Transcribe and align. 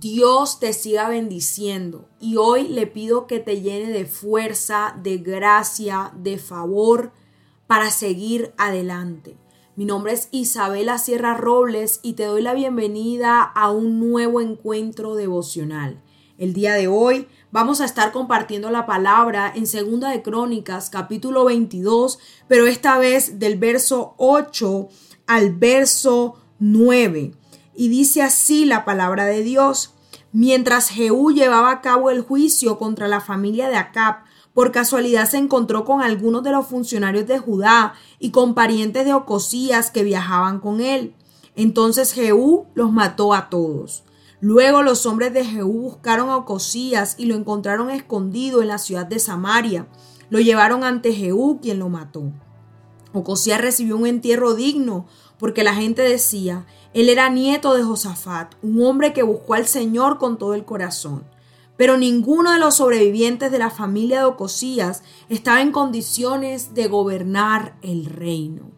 Dios 0.00 0.60
te 0.60 0.72
siga 0.72 1.10
bendiciendo 1.10 2.08
y 2.18 2.36
hoy 2.36 2.68
le 2.68 2.86
pido 2.86 3.26
que 3.26 3.38
te 3.38 3.60
llene 3.60 3.92
de 3.92 4.06
fuerza, 4.06 4.96
de 5.02 5.18
gracia, 5.18 6.10
de 6.16 6.38
favor 6.38 7.12
para 7.66 7.90
seguir 7.90 8.54
adelante. 8.56 9.36
Mi 9.76 9.84
nombre 9.84 10.14
es 10.14 10.30
Isabela 10.30 10.96
Sierra 10.96 11.34
Robles 11.34 12.00
y 12.02 12.14
te 12.14 12.24
doy 12.24 12.40
la 12.40 12.54
bienvenida 12.54 13.42
a 13.42 13.70
un 13.70 14.00
nuevo 14.00 14.40
encuentro 14.40 15.16
devocional. 15.16 16.02
El 16.38 16.54
día 16.54 16.72
de 16.76 16.88
hoy 16.88 17.28
vamos 17.50 17.82
a 17.82 17.84
estar 17.84 18.10
compartiendo 18.10 18.70
la 18.70 18.86
palabra 18.86 19.52
en 19.54 19.66
Segunda 19.66 20.08
de 20.08 20.22
Crónicas, 20.22 20.88
capítulo 20.88 21.44
22, 21.44 22.18
pero 22.48 22.66
esta 22.66 22.98
vez 22.98 23.38
del 23.38 23.58
verso 23.58 24.14
8 24.16 24.88
al 25.26 25.54
verso 25.56 26.36
9. 26.58 27.32
Y 27.74 27.88
dice 27.88 28.22
así 28.22 28.64
la 28.64 28.84
palabra 28.84 29.24
de 29.24 29.42
Dios. 29.42 29.94
Mientras 30.32 30.90
Jehú 30.90 31.32
llevaba 31.32 31.70
a 31.70 31.80
cabo 31.80 32.10
el 32.10 32.20
juicio 32.20 32.78
contra 32.78 33.08
la 33.08 33.20
familia 33.20 33.68
de 33.68 33.76
Acab, 33.76 34.24
por 34.54 34.72
casualidad 34.72 35.28
se 35.28 35.38
encontró 35.38 35.84
con 35.84 36.02
algunos 36.02 36.42
de 36.42 36.50
los 36.50 36.66
funcionarios 36.66 37.26
de 37.26 37.38
Judá 37.38 37.94
y 38.18 38.30
con 38.30 38.54
parientes 38.54 39.04
de 39.04 39.14
Ocosías 39.14 39.90
que 39.90 40.02
viajaban 40.02 40.60
con 40.60 40.80
él. 40.80 41.14
Entonces 41.56 42.12
Jehú 42.12 42.66
los 42.74 42.92
mató 42.92 43.32
a 43.32 43.48
todos. 43.48 44.04
Luego 44.40 44.82
los 44.82 45.04
hombres 45.06 45.32
de 45.34 45.44
Jehú 45.44 45.82
buscaron 45.82 46.30
a 46.30 46.36
Ocosías 46.36 47.14
y 47.18 47.26
lo 47.26 47.34
encontraron 47.34 47.90
escondido 47.90 48.62
en 48.62 48.68
la 48.68 48.78
ciudad 48.78 49.06
de 49.06 49.18
Samaria. 49.18 49.86
Lo 50.30 50.40
llevaron 50.40 50.84
ante 50.84 51.12
Jehú, 51.12 51.60
quien 51.60 51.78
lo 51.78 51.88
mató. 51.88 52.32
Ocosías 53.12 53.60
recibió 53.60 53.96
un 53.96 54.06
entierro 54.06 54.54
digno, 54.54 55.06
porque 55.38 55.64
la 55.64 55.74
gente 55.74 56.02
decía, 56.02 56.66
él 56.92 57.08
era 57.08 57.28
nieto 57.30 57.74
de 57.74 57.82
Josafat, 57.82 58.54
un 58.62 58.82
hombre 58.82 59.12
que 59.12 59.22
buscó 59.22 59.54
al 59.54 59.66
Señor 59.66 60.18
con 60.18 60.38
todo 60.38 60.54
el 60.54 60.64
corazón. 60.64 61.24
Pero 61.76 61.96
ninguno 61.96 62.52
de 62.52 62.58
los 62.58 62.76
sobrevivientes 62.76 63.50
de 63.50 63.58
la 63.58 63.70
familia 63.70 64.18
de 64.18 64.24
Ocosías 64.26 65.02
estaba 65.28 65.62
en 65.62 65.72
condiciones 65.72 66.74
de 66.74 66.88
gobernar 66.88 67.74
el 67.80 68.04
reino. 68.04 68.70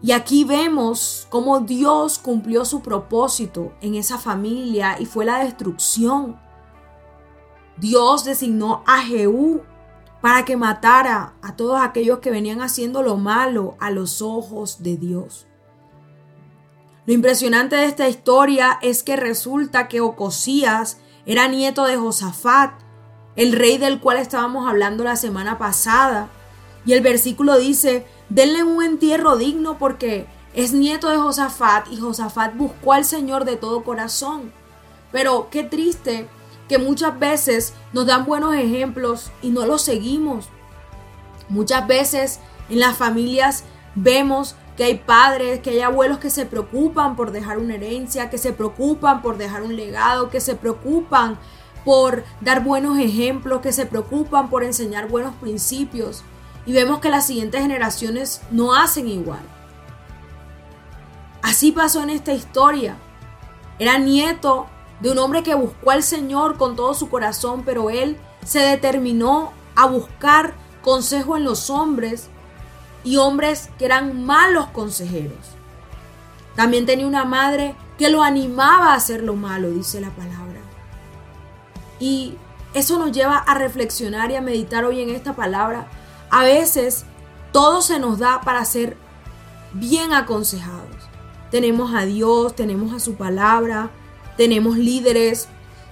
Y 0.00 0.12
aquí 0.12 0.44
vemos 0.44 1.26
cómo 1.28 1.60
Dios 1.60 2.18
cumplió 2.18 2.64
su 2.64 2.82
propósito 2.82 3.72
en 3.80 3.96
esa 3.96 4.16
familia 4.16 4.96
y 5.00 5.06
fue 5.06 5.24
la 5.24 5.42
destrucción. 5.42 6.38
Dios 7.78 8.24
designó 8.24 8.84
a 8.86 9.02
Jehú 9.02 9.62
para 10.20 10.44
que 10.44 10.56
matara 10.56 11.34
a 11.42 11.54
todos 11.54 11.80
aquellos 11.80 12.18
que 12.18 12.30
venían 12.30 12.60
haciendo 12.60 13.02
lo 13.02 13.16
malo 13.16 13.76
a 13.78 13.90
los 13.90 14.20
ojos 14.20 14.82
de 14.82 14.96
Dios. 14.96 15.46
Lo 17.06 17.14
impresionante 17.14 17.76
de 17.76 17.86
esta 17.86 18.08
historia 18.08 18.78
es 18.82 19.02
que 19.02 19.16
resulta 19.16 19.88
que 19.88 20.00
Ocosías 20.00 20.98
era 21.24 21.48
nieto 21.48 21.84
de 21.86 21.96
Josafat, 21.96 22.72
el 23.36 23.52
rey 23.52 23.78
del 23.78 24.00
cual 24.00 24.18
estábamos 24.18 24.68
hablando 24.68 25.04
la 25.04 25.16
semana 25.16 25.56
pasada. 25.56 26.28
Y 26.84 26.92
el 26.92 27.00
versículo 27.00 27.56
dice, 27.56 28.06
denle 28.28 28.62
un 28.64 28.82
entierro 28.82 29.36
digno 29.36 29.78
porque 29.78 30.26
es 30.54 30.72
nieto 30.72 31.08
de 31.08 31.16
Josafat 31.16 31.88
y 31.90 31.98
Josafat 31.98 32.56
buscó 32.56 32.92
al 32.92 33.04
Señor 33.04 33.44
de 33.44 33.56
todo 33.56 33.84
corazón. 33.84 34.52
Pero 35.12 35.48
qué 35.50 35.64
triste 35.64 36.28
que 36.68 36.78
muchas 36.78 37.18
veces 37.18 37.74
nos 37.92 38.06
dan 38.06 38.24
buenos 38.24 38.54
ejemplos 38.54 39.30
y 39.42 39.50
no 39.50 39.66
los 39.66 39.82
seguimos. 39.82 40.48
Muchas 41.48 41.86
veces 41.86 42.40
en 42.68 42.80
las 42.80 42.96
familias 42.96 43.64
vemos 43.94 44.54
que 44.76 44.84
hay 44.84 44.94
padres, 44.98 45.60
que 45.60 45.70
hay 45.70 45.80
abuelos 45.80 46.18
que 46.18 46.30
se 46.30 46.46
preocupan 46.46 47.16
por 47.16 47.32
dejar 47.32 47.58
una 47.58 47.74
herencia, 47.74 48.30
que 48.30 48.38
se 48.38 48.52
preocupan 48.52 49.22
por 49.22 49.36
dejar 49.36 49.62
un 49.62 49.74
legado, 49.74 50.30
que 50.30 50.40
se 50.40 50.54
preocupan 50.54 51.38
por 51.84 52.22
dar 52.40 52.62
buenos 52.62 52.98
ejemplos, 52.98 53.60
que 53.60 53.72
se 53.72 53.86
preocupan 53.86 54.50
por 54.50 54.62
enseñar 54.62 55.08
buenos 55.08 55.34
principios. 55.36 56.22
Y 56.66 56.72
vemos 56.72 57.00
que 57.00 57.08
las 57.08 57.26
siguientes 57.26 57.62
generaciones 57.62 58.42
no 58.50 58.74
hacen 58.74 59.08
igual. 59.08 59.40
Así 61.42 61.72
pasó 61.72 62.02
en 62.02 62.10
esta 62.10 62.32
historia. 62.32 62.96
Era 63.78 63.98
nieto 63.98 64.66
de 65.00 65.10
un 65.10 65.18
hombre 65.18 65.42
que 65.42 65.54
buscó 65.54 65.90
al 65.90 66.02
Señor 66.02 66.56
con 66.56 66.76
todo 66.76 66.94
su 66.94 67.08
corazón, 67.08 67.62
pero 67.64 67.90
él 67.90 68.16
se 68.44 68.60
determinó 68.60 69.52
a 69.76 69.86
buscar 69.86 70.54
consejo 70.82 71.36
en 71.36 71.44
los 71.44 71.70
hombres 71.70 72.28
y 73.04 73.16
hombres 73.16 73.70
que 73.78 73.84
eran 73.84 74.24
malos 74.24 74.66
consejeros. 74.68 75.38
También 76.56 76.86
tenía 76.86 77.06
una 77.06 77.24
madre 77.24 77.76
que 77.96 78.10
lo 78.10 78.22
animaba 78.22 78.92
a 78.92 78.94
hacer 78.94 79.22
lo 79.22 79.36
malo, 79.36 79.70
dice 79.70 80.00
la 80.00 80.10
palabra. 80.10 80.60
Y 82.00 82.34
eso 82.74 82.98
nos 82.98 83.12
lleva 83.12 83.36
a 83.38 83.54
reflexionar 83.54 84.30
y 84.30 84.36
a 84.36 84.40
meditar 84.40 84.84
hoy 84.84 85.00
en 85.00 85.10
esta 85.10 85.34
palabra. 85.34 85.88
A 86.30 86.42
veces 86.42 87.04
todo 87.52 87.82
se 87.82 87.98
nos 87.98 88.18
da 88.18 88.40
para 88.40 88.64
ser 88.64 88.96
bien 89.72 90.12
aconsejados. 90.12 90.96
Tenemos 91.50 91.94
a 91.94 92.04
Dios, 92.04 92.54
tenemos 92.54 92.92
a 92.92 93.00
su 93.00 93.14
palabra, 93.14 93.90
tenemos 94.38 94.78
líderes, 94.78 95.48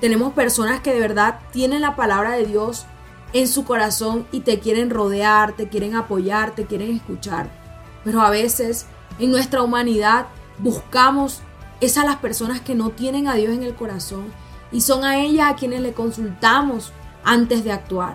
tenemos 0.00 0.32
personas 0.32 0.80
que 0.80 0.94
de 0.94 0.98
verdad 0.98 1.40
tienen 1.52 1.82
la 1.82 1.94
palabra 1.94 2.32
de 2.32 2.46
Dios 2.46 2.86
en 3.34 3.46
su 3.46 3.66
corazón 3.66 4.26
y 4.32 4.40
te 4.40 4.58
quieren 4.60 4.88
rodear, 4.88 5.52
te 5.52 5.68
quieren 5.68 5.94
apoyar, 5.94 6.54
te 6.54 6.64
quieren 6.64 6.96
escuchar. 6.96 7.50
Pero 8.02 8.22
a 8.22 8.30
veces 8.30 8.86
en 9.18 9.30
nuestra 9.30 9.62
humanidad 9.62 10.26
buscamos 10.58 11.42
esas 11.82 12.06
las 12.06 12.16
personas 12.16 12.62
que 12.62 12.74
no 12.74 12.88
tienen 12.88 13.28
a 13.28 13.34
Dios 13.34 13.52
en 13.52 13.62
el 13.62 13.74
corazón 13.74 14.32
y 14.72 14.80
son 14.80 15.04
a 15.04 15.18
ellas 15.18 15.50
a 15.50 15.56
quienes 15.56 15.82
le 15.82 15.92
consultamos 15.92 16.94
antes 17.22 17.62
de 17.62 17.72
actuar. 17.72 18.14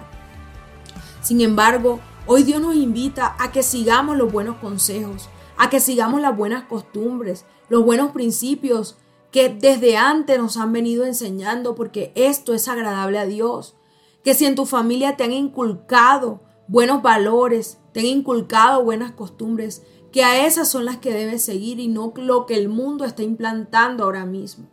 Sin 1.22 1.40
embargo, 1.40 2.00
hoy 2.26 2.42
Dios 2.42 2.60
nos 2.60 2.76
invita 2.76 3.36
a 3.38 3.52
que 3.52 3.62
sigamos 3.62 4.18
los 4.18 4.32
buenos 4.32 4.56
consejos, 4.58 5.30
a 5.56 5.70
que 5.70 5.80
sigamos 5.80 6.20
las 6.20 6.36
buenas 6.36 6.64
costumbres, 6.64 7.46
los 7.70 7.86
buenos 7.86 8.12
principios 8.12 8.98
que 9.36 9.50
desde 9.50 9.98
antes 9.98 10.38
nos 10.40 10.56
han 10.56 10.72
venido 10.72 11.04
enseñando 11.04 11.76
porque 11.76 12.14
esto 12.16 12.54
es 12.54 12.70
agradable 12.70 13.20
a 13.20 13.26
Dios. 13.26 13.76
Que 14.24 14.34
si 14.34 14.46
en 14.46 14.56
tu 14.56 14.66
familia 14.66 15.18
te 15.18 15.26
han 15.26 15.34
inculcado 15.34 16.40
buenos 16.70 17.02
valores, 17.02 17.80
te 17.92 18.00
han 18.00 18.06
inculcado 18.06 18.86
buenas 18.86 19.12
costumbres, 19.12 19.84
que 20.14 20.24
a 20.24 20.48
esas 20.48 20.70
son 20.70 20.86
las 20.86 21.00
que 21.00 21.12
debes 21.12 21.44
seguir 21.44 21.82
y 21.82 21.90
no 21.90 22.14
lo 22.16 22.46
que 22.46 22.56
el 22.56 22.70
mundo 22.70 23.04
está 23.04 23.24
implantando 23.24 24.06
ahora 24.06 24.26
mismo. 24.26 24.70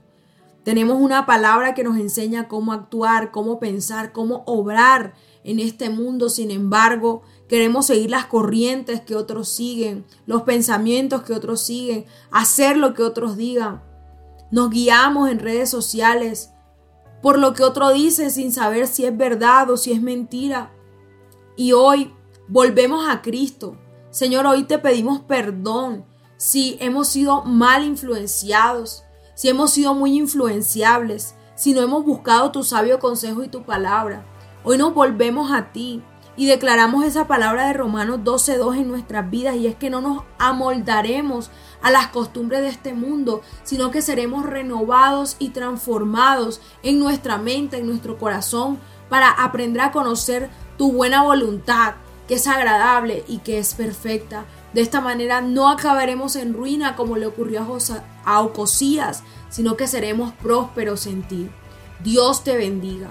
Tenemos 0.63 1.01
una 1.01 1.27
palabra 1.27 1.75
que 1.75 1.83
nos 1.83 1.97
enseña 1.97 2.47
cómo 2.47 2.73
actuar, 2.73 3.33
cómo 3.33 3.59
pensar, 3.59 4.13
cómo 4.13 4.45
obrar 4.47 5.15
en 5.43 5.59
este 5.59 5.91
mundo. 5.91 6.29
Sin 6.29 6.53
embargo, 6.53 7.23
queremos 7.49 7.87
seguir 7.87 8.11
las 8.11 8.27
corrientes 8.27 9.01
que 9.01 9.17
otros 9.17 9.49
siguen, 9.49 10.05
los 10.25 10.43
pensamientos 10.43 11.25
que 11.25 11.33
otros 11.33 11.63
siguen, 11.63 12.05
hacer 12.31 12.77
lo 12.77 12.95
que 12.95 13.03
otros 13.03 13.37
digan. 13.37 13.91
Nos 14.53 14.69
guiamos 14.69 15.31
en 15.31 15.39
redes 15.39 15.71
sociales 15.71 16.51
por 17.23 17.39
lo 17.39 17.55
que 17.55 17.63
otro 17.63 17.91
dice 17.91 18.29
sin 18.29 18.53
saber 18.53 18.87
si 18.87 19.07
es 19.07 19.17
verdad 19.17 19.71
o 19.71 19.79
si 19.79 19.93
es 19.93 20.03
mentira. 20.03 20.71
Y 21.57 21.73
hoy 21.73 22.13
volvemos 22.49 23.09
a 23.09 23.23
Cristo. 23.23 23.79
Señor, 24.11 24.47
hoy 24.47 24.65
te 24.65 24.79
pedimos 24.79 25.21
perdón 25.21 26.05
si 26.37 26.77
hemos 26.81 27.09
sido 27.09 27.45
mal 27.45 27.83
influenciados, 27.83 29.05
si 29.35 29.49
hemos 29.49 29.71
sido 29.71 29.95
muy 29.95 30.19
influenciables, 30.19 31.35
si 31.55 31.73
no 31.73 31.81
hemos 31.81 32.05
buscado 32.05 32.53
tu 32.53 32.63
sabio 32.63 32.99
consejo 32.99 33.43
y 33.43 33.49
tu 33.49 33.63
palabra. 33.63 34.27
Hoy 34.65 34.77
nos 34.77 34.93
volvemos 34.93 35.51
a 35.51 35.73
ti 35.73 36.03
y 36.37 36.47
declaramos 36.47 37.05
esa 37.05 37.27
palabra 37.27 37.67
de 37.67 37.75
Romanos 37.75 38.21
12.2 38.25 38.79
en 38.79 38.89
nuestras 38.89 39.31
vidas 39.31 39.57
y 39.57 39.67
es 39.67 39.77
que 39.77 39.91
no 39.91 40.01
nos 40.01 40.23
amoldaremos 40.39 41.51
a 41.83 41.91
las 41.91 42.09
costumbres 42.09 42.63
de 42.63 42.69
este 42.69 42.95
mundo, 42.95 43.43
sino 43.65 43.91
que 43.91 44.03
seremos 44.03 44.47
renovados 44.47 45.37
y 45.39 45.51
transformados 45.51 46.61
en 46.83 46.99
nuestra 46.99 47.39
mente, 47.39 47.79
en 47.79 47.87
nuestro 47.87 48.17
corazón, 48.19 48.79
para 49.09 49.29
aprender 49.29 49.83
a 49.83 49.93
conocer 49.93 50.49
tu 50.79 50.93
buena 50.93 51.23
voluntad, 51.23 51.95
que 52.27 52.35
es 52.35 52.47
agradable 52.47 53.25
y 53.29 53.39
que 53.39 53.59
es 53.59 53.75
perfecta. 53.75 54.47
De 54.73 54.81
esta 54.81 55.03
manera 55.03 55.43
no 55.43 55.69
acabaremos 55.69 56.35
en 56.37 56.55
ruina 56.55 56.97
como 56.97 57.17
le 57.17 57.27
ocurrió 57.27 57.67
a, 58.25 58.41
Ocosías, 58.41 59.23
sino 59.51 59.77
que 59.77 59.87
seremos 59.87 60.33
prósperos 60.35 61.07
en 61.07 61.23
ti. 61.25 61.51
Dios 62.03 62.43
te 62.43 62.57
bendiga. 62.57 63.11